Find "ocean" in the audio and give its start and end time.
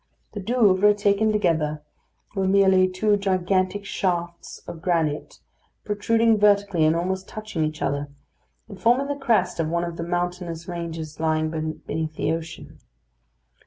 12.31-12.79